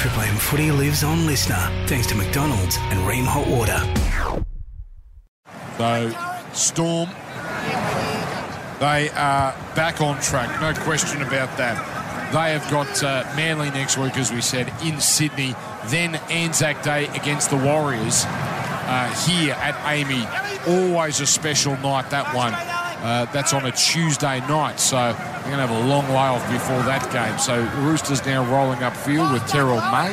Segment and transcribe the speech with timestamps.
[0.00, 3.76] Triple M footy lives on LISTNR thanks to McDonald's and Rheem Hot Water.
[5.76, 6.10] So,
[6.54, 7.10] Storm,
[8.80, 11.76] they are back on track, no question about that.
[12.32, 15.54] They have got uh, Manly next week, as we said, in Sydney.
[15.88, 20.66] Then Anzac Day against the Warriors uh, here at AAMI.
[20.66, 22.79] Always a special night, that one.
[23.02, 26.44] Uh, that's on a Tuesday night, so they're going to have a long way off
[26.52, 27.38] before that game.
[27.38, 30.12] So Roosters now rolling upfield with Terrell May.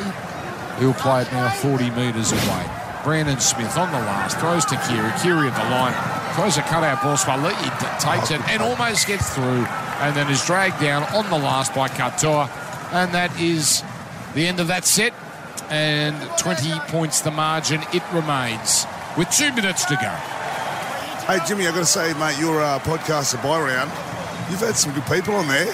[0.80, 2.70] He'll play it now 40 metres away.
[3.04, 5.12] Brandon Smith on the last, throws to Keary.
[5.20, 5.94] Keary at the line,
[6.34, 7.16] throws a cutout ball.
[7.16, 9.64] Suaalii takes it and almost gets through,
[10.00, 12.48] and then is dragged down on the last by Katoa.
[12.92, 13.82] And that is
[14.34, 15.12] the end of that set.
[15.68, 17.82] And 20 points the margin.
[17.92, 20.37] It remains with two minutes to go.
[21.28, 23.90] Hey, Jimmy, I've got to say, mate, your uh, podcast, The Buy Round,
[24.50, 25.66] you've had some good people on there.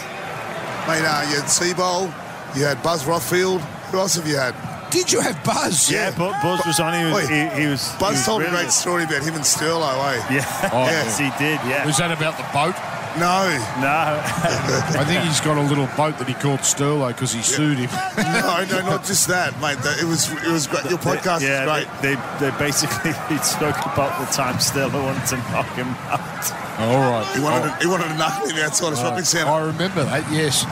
[0.90, 2.10] Mate, uh, you had Seabold,
[2.56, 3.60] you had Buzz Rothfield.
[3.94, 4.52] Who else have you had?
[4.90, 5.88] Did you have Buzz?
[5.90, 6.92] Yeah, Bu- Buzz was on.
[6.98, 7.14] He was.
[7.14, 9.94] Wait, he, he was Buzz he was told a great story about him and Sterlo,
[10.10, 10.26] eh?
[10.34, 11.60] Yeah, Oh, yes, he did.
[11.70, 11.86] Yeah.
[11.86, 12.74] Was that about the boat?
[13.14, 13.46] No,
[13.78, 14.20] No,
[14.98, 17.90] I think he's got a little boat that he called Sterlo because he sued him.
[18.18, 19.78] no, no, not just that, mate.
[19.78, 20.84] That, it was, it was great.
[20.90, 22.02] Your podcast yeah, is great.
[22.02, 26.42] They, they, they basically he spoke about the time Sterlo wanted to knock him out.
[26.80, 27.30] All right.
[27.34, 29.50] He wanted, to, he wanted to knuckle him outside a shopping centre.
[29.50, 30.64] I remember that, yes.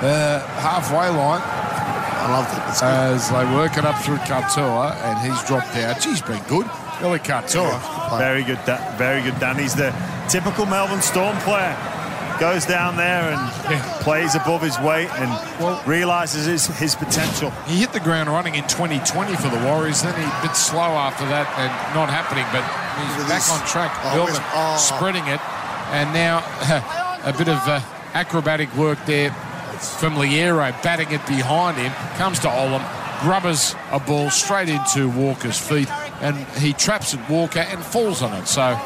[0.00, 1.42] Uh, halfway line
[2.20, 2.68] I loved it.
[2.68, 2.88] It's good.
[2.88, 6.04] as they work it up through Katoa and he's dropped out.
[6.04, 6.68] He's been good.
[7.00, 8.18] Billy Katoa.
[8.18, 9.38] Very good, Da- very good.
[9.40, 9.58] Dan.
[9.58, 9.90] He's the
[10.30, 11.76] typical Melbourne Storm player.
[12.38, 17.50] Goes down there and plays above his weight and realises his, his potential.
[17.66, 20.02] He hit the ground running in 2020 for the Warriors.
[20.02, 22.64] Then he a bit slow after that and not happening, but
[22.96, 23.92] he's Look back on track.
[24.04, 24.76] Oh, Melbourne oh.
[24.78, 25.40] spreading it.
[25.92, 26.38] And now
[27.24, 27.80] a bit of uh,
[28.14, 29.32] acrobatic work there
[29.98, 31.92] from Loiero, batting it behind him.
[32.16, 32.80] Comes to Olam,
[33.20, 35.90] grubbers a ball straight into Walker's feet,
[36.22, 38.46] and he traps at Walker and falls on it.
[38.46, 38.80] So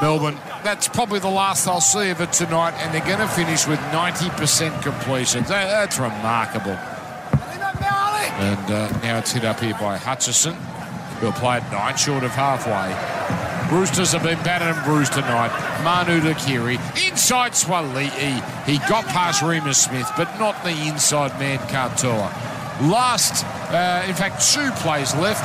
[0.00, 3.66] Melbourne, that's probably the last they'll see of it tonight, and they're going to finish
[3.66, 5.42] with 90% completion.
[5.44, 6.78] That- that's remarkable.
[8.38, 10.54] And uh, now it's hit up here by Hutchison.
[11.20, 12.94] Who'll play it nine short of halfway.
[13.76, 15.50] Roosters have been battered and bruised tonight.
[15.82, 16.76] Manu to Keary.
[17.06, 18.64] Inside Suaalii.
[18.64, 22.30] He got past Reimis Smith, but not the inside man Katoa.
[22.88, 25.42] Last, uh, in fact, two plays left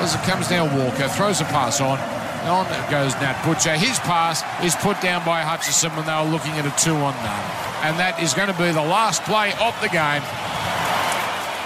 [0.00, 1.08] as it comes down Walker.
[1.08, 1.98] Throws a pass on.
[2.44, 3.72] On goes Nat Butcher.
[3.72, 7.16] His pass is put down by Hutchison when they were looking at a two on
[7.24, 7.44] none.
[7.80, 10.20] And that is going to be the last play of the game.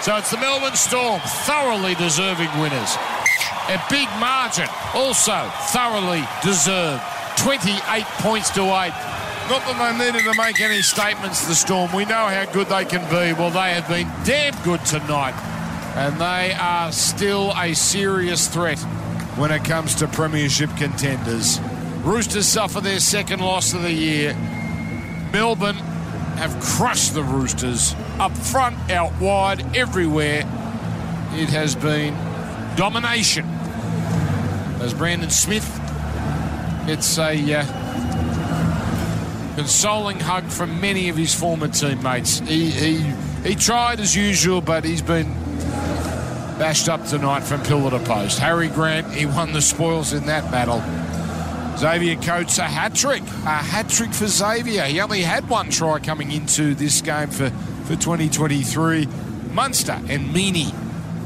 [0.07, 2.95] So it's the Melbourne Storm, thoroughly deserving winners.
[3.67, 7.03] A big margin, also thoroughly deserved.
[7.35, 7.75] 28
[8.23, 8.95] points to 8.
[9.51, 11.91] Not that they needed to make any statements, the Storm.
[11.91, 13.35] We know how good they can be.
[13.35, 15.35] Well, they have been damn good tonight.
[15.99, 18.79] And they are still a serious threat
[19.39, 21.61] when it comes to premiership contenders.
[22.03, 24.35] Roosters suffer their second loss of the year.
[25.31, 25.77] Melbourne
[26.35, 30.39] have crushed the Roosters up front, out wide, everywhere.
[31.31, 32.13] It has been
[32.75, 33.45] domination.
[34.81, 35.67] As Brandon Smith,
[36.89, 37.65] it's a uh,
[39.55, 42.39] consoling hug from many of his former teammates.
[42.39, 43.13] He, he
[43.43, 45.33] he tried as usual, but he's been
[46.59, 48.37] bashed up tonight from pillar to post.
[48.37, 50.83] Harry Grant, he won the spoils in that battle.
[51.77, 54.83] Xavier Coates a hat trick, a hat trick for Xavier.
[54.83, 57.49] He only had one try coming into this game for,
[57.85, 59.07] for 2023.
[59.53, 60.75] Munster and Meaney,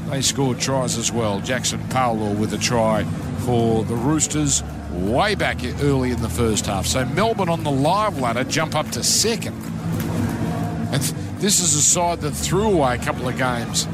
[0.08, 1.40] they scored tries as well.
[1.40, 3.02] Jaxson Paulo with a try
[3.40, 4.62] for the Roosters
[4.92, 6.86] way back early in the first half.
[6.86, 9.60] So Melbourne on the live ladder jump up to second.
[10.92, 11.02] And
[11.40, 13.88] this is a side that threw away a couple of games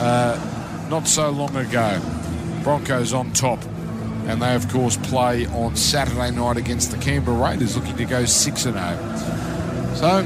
[0.00, 0.57] uh,
[0.88, 2.00] not so long ago.
[2.62, 3.62] Broncos on top.
[4.26, 8.24] And they, of course, play on Saturday night against the Canberra Raiders, looking to go
[8.24, 8.74] 6 0.
[9.94, 10.18] So,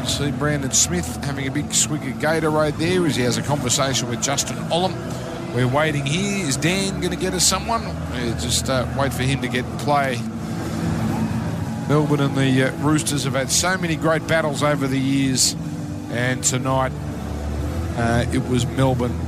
[0.00, 3.42] you see Brandon Smith having a big swig of Gatorade there as he has a
[3.42, 4.94] conversation with Justin Olam.
[5.54, 6.46] We're waiting here.
[6.46, 7.82] Is Dan going to get us someone?
[8.38, 10.18] Just uh, wait for him to get play.
[11.88, 15.56] Melbourne and the uh, Roosters have had so many great battles over the years,
[16.10, 16.92] and tonight
[18.00, 19.18] uh, it was Melbourne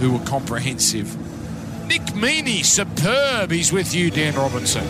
[0.00, 1.16] who were comprehensive.
[1.86, 3.50] Nick Meaney, superb.
[3.50, 4.84] He's with you, Dan Robinson.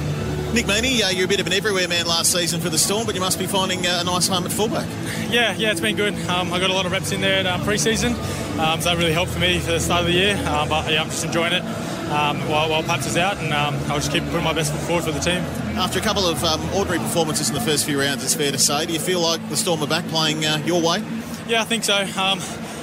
[0.54, 3.06] Nick Meaney, uh, you're a bit of an everywhere man last season for the Storm,
[3.06, 4.88] but you must be finding uh, a nice home at fullback.
[5.30, 6.14] Yeah, yeah, it's been good.
[6.28, 8.14] Um, I got a lot of reps in there at um, pre-season,
[8.58, 10.36] um, so that really helped for me for the start of the year.
[10.48, 11.62] Um, but yeah, I'm just enjoying it
[12.10, 14.80] um, while, while Paps is out, and um, I'll just keep putting my best foot
[14.82, 15.42] forward for the team.
[15.78, 18.58] After a couple of um, ordinary performances in the first few rounds, it's fair to
[18.58, 18.86] say.
[18.86, 21.02] Do you feel like the Storm are back playing uh, your way?
[21.46, 21.96] Yeah, I think so.
[22.16, 22.40] Um,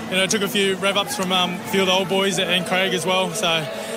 [0.09, 2.39] you know, took a few rev ups from um, a few of the old boys
[2.39, 3.31] and Craig as well.
[3.33, 3.47] So,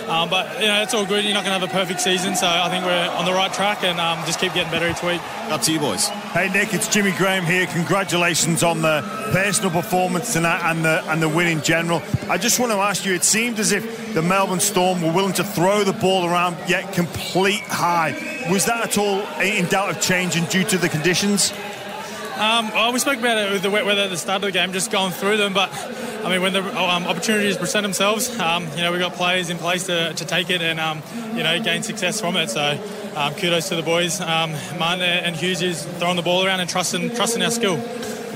[0.08, 1.24] um, but you know, it's all good.
[1.24, 3.52] You're not going to have a perfect season, so I think we're on the right
[3.52, 5.20] track and um, just keep getting better each week.
[5.50, 6.08] Up to you, boys.
[6.32, 7.66] Hey Nick, it's Jimmy Graham here.
[7.66, 9.02] Congratulations on the
[9.32, 12.02] personal performance tonight and the and the win in general.
[12.28, 13.14] I just want to ask you.
[13.14, 16.92] It seemed as if the Melbourne Storm were willing to throw the ball around, yet
[16.92, 18.46] complete high.
[18.50, 21.52] Was that at all in doubt of changing due to the conditions?
[22.40, 24.52] Um, well, we spoke about it with the wet weather at the start of the
[24.52, 25.52] game, just going through them.
[25.52, 25.70] But
[26.24, 29.58] I mean, when the um, opportunities present themselves, um, you know, we've got players in
[29.58, 31.02] place to, to take it and um,
[31.36, 32.48] you know gain success from it.
[32.48, 32.82] So
[33.14, 36.70] um, kudos to the boys, um, Martin and Hughes is throwing the ball around and
[36.70, 37.76] trusting trusting our skill.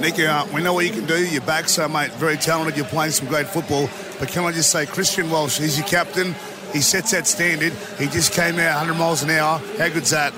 [0.00, 1.26] Nick, uh, we know what you can do.
[1.26, 2.76] You're back, so mate, very talented.
[2.76, 3.88] You're playing some great football.
[4.18, 6.34] But can I just say, Christian Welch, he's your captain.
[6.74, 7.72] He sets that standard.
[7.98, 9.62] He just came out 100 miles an hour.
[9.78, 10.34] How good's that?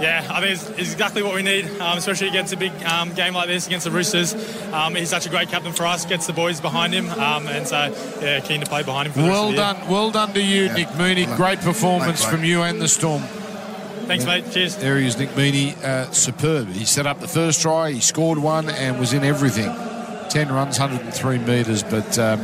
[0.00, 3.12] Yeah, I think it's, it's exactly what we need, um, especially against a big um,
[3.14, 4.34] game like this against the Roosters.
[4.72, 7.66] Um, he's such a great captain for us, gets the boys behind him, um, and
[7.66, 9.12] so yeah, keen to play behind him.
[9.14, 10.74] For Well rest of the done, well done to you, Yeah.
[10.74, 11.26] Nick Meaney.
[11.26, 11.36] Well.
[11.36, 13.22] Great performance Mate, from you and the Storm.
[13.22, 13.30] year.
[14.06, 14.50] Thanks, mate.
[14.52, 14.76] Cheers.
[14.76, 16.68] There he is, Nick Meaney, uh, superb.
[16.68, 19.74] He set up the first try, he scored one, and was in everything.
[20.30, 22.40] 10 runs, 103 metres, but um,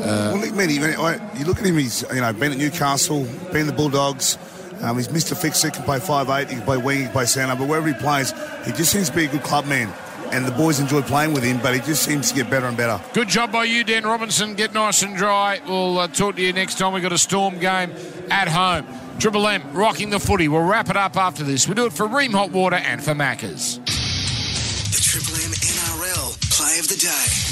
[0.00, 3.72] well, Nick Meaney, you look at him, he's you know been at Newcastle, been the
[3.72, 4.36] Bulldogs.
[4.84, 5.34] Um, he's Mr.
[5.34, 7.88] Fix Fixer, can play 5'8", he can play wing, he can play centre, but wherever
[7.88, 8.32] he plays,
[8.66, 9.90] he just seems to be a good club man.
[10.30, 12.76] And the boys enjoy playing with him, but he just seems to get better and
[12.76, 13.02] better.
[13.14, 14.54] good job by you, Dan Robinson.
[14.54, 15.60] Get nice and dry.
[15.66, 16.92] We'll uh, talk to you next time.
[16.92, 17.94] We've got a Storm game
[18.30, 18.86] at home.
[19.18, 20.48] Triple M rocking the footy.
[20.48, 21.66] We'll wrap it up after this.
[21.66, 23.78] We do it for Rheem Hot Water and for Macca's.
[23.78, 27.43] The Triple M NRL Play of the Day.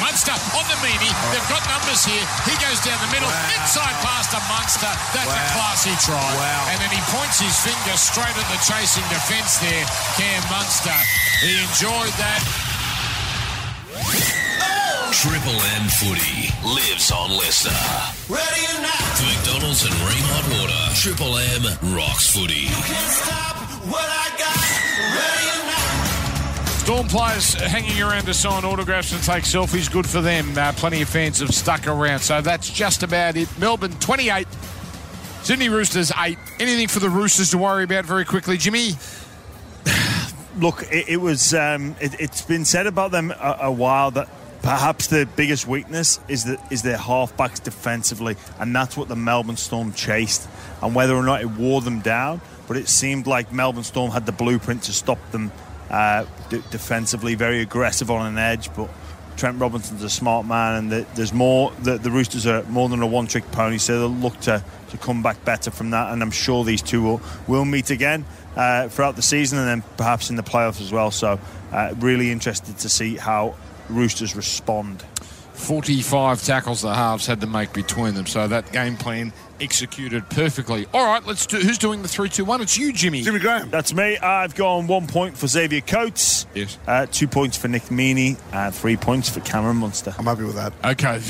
[0.00, 1.10] Munster on the Meaney.
[1.34, 2.22] They've got numbers here.
[2.46, 4.90] He goes down the middle, inside pass to Munster.
[5.14, 6.16] That's a classy try.
[6.18, 6.70] Wow.
[6.70, 9.84] And then he points his finger straight at the chasing defence there,
[10.16, 10.94] Cam Munster.
[11.42, 12.40] He enjoyed that.
[15.12, 18.30] Triple M footy lives on LISTNR.
[18.30, 22.68] Ready or not, For McDonald's and Rheem Hot Water, Triple M rocks footy.
[22.86, 23.56] can't stop
[23.90, 24.62] what I got.
[24.62, 25.37] Ready or not.
[26.88, 29.92] Storm players hanging around to sign autographs and take selfies.
[29.92, 30.56] Good for them.
[30.56, 32.20] Uh, plenty of fans have stuck around.
[32.20, 33.46] So that's just about it.
[33.58, 34.48] Melbourne 28.
[35.42, 36.38] Sydney Roosters 8.
[36.58, 38.92] Anything for the Roosters to worry about very quickly, Jimmy?
[40.58, 41.52] Look, it, it was.
[41.52, 44.30] Um, it, it's been said about them a, a while that
[44.62, 49.58] perhaps the biggest weakness is that is their halfbacks defensively, and that's what the Melbourne
[49.58, 50.48] Storm chased.
[50.80, 54.24] And whether or not it wore them down, but it seemed like Melbourne Storm had
[54.24, 55.52] the blueprint to stop them
[55.90, 58.88] uh, d- defensively, very aggressive on an edge, but.
[59.36, 61.70] Trent Robinson's a smart man, and the, there's more.
[61.84, 65.22] The, the Roosters are more than a one-trick pony, so they'll look to, to come
[65.22, 66.12] back better from that.
[66.12, 68.24] And I'm sure these two will, will meet again
[68.56, 71.12] uh, throughout the season, and then perhaps in the playoffs as well.
[71.12, 71.38] So,
[71.70, 73.54] uh, really interested to see how
[73.88, 75.04] Roosters respond.
[75.58, 78.26] 45 tackles the halves had to make between them.
[78.26, 80.86] So that game plan executed perfectly.
[80.94, 81.58] All right, let's do.
[81.58, 82.60] Who's doing the 3 2 1?
[82.62, 83.22] It's you, Jimmy.
[83.22, 83.68] Jimmy Graham.
[83.70, 84.16] That's me.
[84.18, 86.78] I've gone one point for Xavier Coates, Yes.
[86.86, 90.14] uh, two points for Nick Meaney, and three points for Cameron Munster.
[90.18, 90.72] I'm happy with that.
[90.84, 91.20] Okay.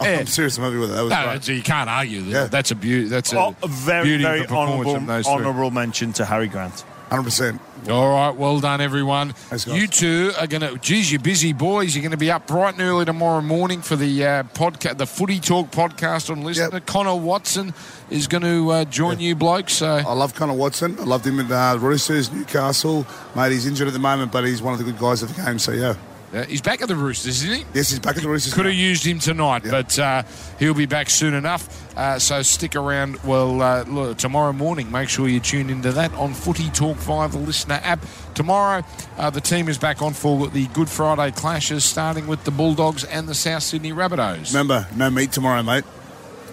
[0.20, 0.58] I'm serious.
[0.58, 0.96] I'm happy with that.
[0.96, 1.34] That was no, great.
[1.36, 2.22] it's- you can't argue.
[2.22, 2.30] That.
[2.30, 2.44] Yeah.
[2.46, 3.08] That's a beauty.
[3.08, 5.34] That's a, Oh, very, beauty very of the performance honourable, from those three.
[5.34, 6.84] honourable mention to Harry Grant.
[7.10, 7.60] 100%.
[7.88, 9.32] All right, well done, everyone.
[9.32, 9.66] Thanks.
[9.66, 11.94] You two are going to, geez, you busy boys.
[11.94, 15.06] You're going to be up bright and early tomorrow morning for the uh, podcast, the
[15.06, 16.72] Footy Talk podcast on LISTNR.
[16.72, 16.86] Yep.
[16.86, 17.72] Connor Watson
[18.10, 19.74] is going to uh, join you blokes.
[19.74, 20.98] So I love Connor Watson.
[20.98, 23.06] I loved him at uh, Roosters, Newcastle.
[23.34, 25.42] Mate, he's injured at the moment, but he's one of the good guys of the
[25.42, 25.58] game.
[25.58, 25.94] So, yeah.
[26.34, 27.64] Uh, he's back at the Roosters, isn't he?
[27.74, 28.52] Yes, he's back at the Roosters.
[28.54, 29.70] Could have used him tonight, Yeah.
[29.70, 30.22] but uh,
[30.58, 31.68] he'll be back soon enough.
[31.96, 33.16] Uh, so stick around.
[33.24, 37.32] Well, uh, look, tomorrow morning, make sure you tune into that on Footy Talk 5,
[37.32, 38.04] the listener app.
[38.34, 38.84] Tomorrow,
[39.16, 43.04] uh, the team is back on for the Good Friday clashes, starting with the Bulldogs
[43.04, 44.52] and the South Sydney Rabbitohs.
[44.52, 45.84] Remember, no meat tomorrow, mate.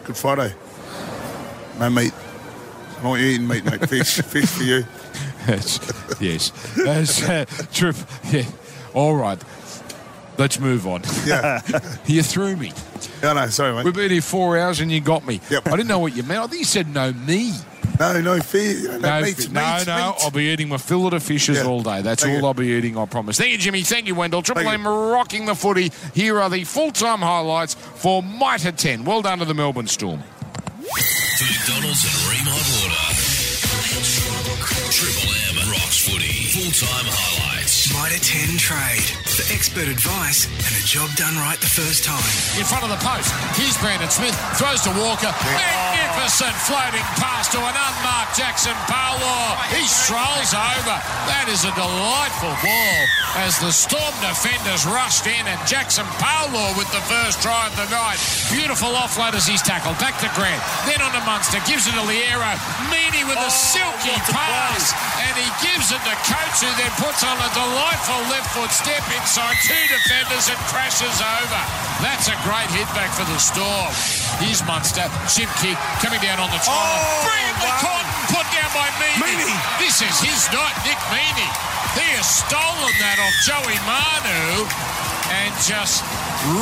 [0.06, 0.54] Good Friday.
[1.80, 2.14] No meat.
[3.02, 3.90] I want you eating meat, mate.
[3.90, 4.22] Fish.
[4.22, 4.86] Fish for you.
[5.48, 5.80] yes.
[6.22, 6.50] yes.
[6.78, 7.96] That's, uh, trip.
[8.32, 8.46] Yeah.
[8.94, 9.38] All right.
[10.38, 11.02] Let's move on.
[11.26, 11.62] Yeah.
[12.06, 12.74] you threw me.
[13.24, 13.86] yeah, no, sorry, mate.
[13.86, 15.40] We've been here four hours and you got me.
[15.50, 15.68] Yep.
[15.68, 16.42] I didn't know what you meant.
[16.42, 17.54] I think you said no me.
[17.98, 18.92] No, no, fear.
[18.92, 20.16] No, No, meat, fi- meat, no, no.
[20.20, 21.66] I'll be eating my fillet of fishes Yeah.
[21.68, 22.02] all day.
[22.02, 22.46] That's Thank all you.
[22.48, 23.38] I'll be eating, I promise.
[23.38, 23.84] Thank you, Jimmy.
[23.84, 24.42] Thank you, Wendell.
[24.42, 24.90] Triple Thank M you.
[25.14, 25.94] rocking the footy.
[26.14, 29.06] Here are the full time highlights for Mitre 10.
[29.06, 30.22] Well done to the Melbourne Storm.
[30.82, 33.06] McDonald's and Rheem Water.
[34.92, 35.35] Triple
[35.86, 36.50] M rocks footy.
[36.50, 37.94] Full-time highlights.
[37.94, 39.06] Mitre 10 trade.
[39.22, 42.26] For expert advice and a job done right the first time.
[42.58, 43.30] In front of the post.
[43.54, 44.34] Here's Brandon Smith.
[44.58, 45.30] Throws to Walker.
[45.30, 45.95] And
[46.26, 49.62] gets floating pass to an unmarked Jaxson Paulo.
[49.70, 50.98] He strolls over.
[51.30, 53.00] That is a delightful ball
[53.46, 57.86] as the Storm defenders rushed in and Jaxson Paulo with the first try of the
[57.94, 58.18] night.
[58.50, 60.02] Beautiful offload as he's tackled.
[60.02, 60.58] Back to Grant.
[60.90, 61.62] Then on to Munster.
[61.70, 62.58] Gives it to Loiero.
[62.90, 64.98] Meaney with a silky pass.
[65.30, 69.04] And he gives it to Coates who then puts on a delightful left foot step
[69.14, 71.62] inside two defenders and crashes over.
[72.02, 73.94] That's a great hit back for the Storm.
[74.40, 75.08] Here's Munster.
[75.32, 76.76] Chip kick coming down on the try.
[76.76, 77.84] Oh, Brilliantly wow.
[77.84, 79.20] caught and put down by Meaney.
[79.44, 79.56] Meaney.
[79.80, 81.50] This is his night, Nick Meaney.
[81.96, 84.68] He has stolen that off Joey Manu
[85.32, 86.04] and just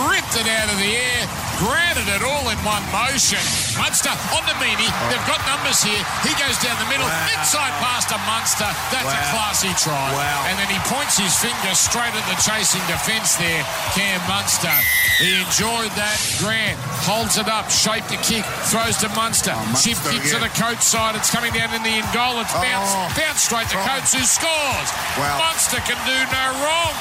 [0.07, 1.21] ripped it out of the air,
[1.59, 3.41] grounded it all in one motion.
[3.77, 4.87] Munster on to Meaney.
[5.11, 5.99] They've got numbers here.
[6.23, 7.35] He goes down the middle, Wow.
[7.39, 8.69] inside past to Munster.
[8.91, 9.31] That's a Wow.
[9.35, 10.07] classy try.
[10.13, 10.47] Wow.
[10.47, 13.63] And then he points his finger straight at the chasing defence there,
[13.95, 14.71] Cam Munster.
[15.19, 16.17] He enjoyed that.
[16.39, 19.53] Grant holds it up, shaped the kick, throws to Munster.
[19.53, 21.15] Oh, Munster Chip kick to the coach side.
[21.15, 22.39] It's coming down in the end goal.
[22.41, 22.61] It's oh.
[22.61, 23.07] bounced, Oh.
[23.21, 23.85] bounced straight to Oh.
[23.87, 24.89] Coates who scores.
[25.17, 25.37] Wow.
[25.37, 26.93] Munster can do no wrong.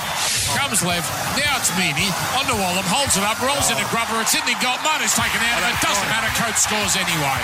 [0.57, 1.09] Comes left.
[1.39, 2.13] Now it's Meaney.
[2.37, 2.89] On to Olam.
[2.89, 3.37] Holds it up.
[3.45, 4.17] Rolls into Grubber.
[4.25, 4.81] It's in the goal.
[4.81, 5.61] Marner's taken out.
[5.61, 6.33] Oh, It doesn't matter.
[6.41, 7.41] Coates scores anyway.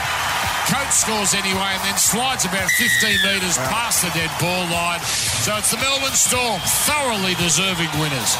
[0.73, 5.01] Coates scores anyway and then slides about 15 metres past the dead ball line.
[5.45, 8.37] So it's the Melbourne Storm, thoroughly deserving winners.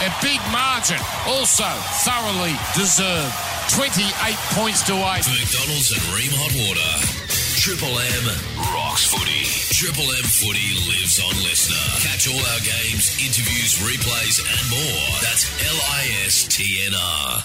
[0.00, 1.68] A big margin, also
[2.04, 3.34] thoroughly deserved.
[3.76, 4.08] 28
[4.56, 5.20] points to 8.
[5.28, 7.19] McDonald's and Rheem Hot Water.
[7.60, 8.24] Triple M
[8.72, 9.44] rocks footy.
[9.76, 12.00] Triple M footy lives on LISTNR.
[12.00, 15.20] Catch all our games, interviews, replays, and more.
[15.20, 17.44] That's L I S T N R.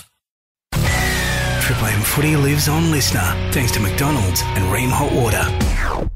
[1.61, 6.14] Triple M footy lives on LISTNR thanks to McDonald's and Rheem Hot Water.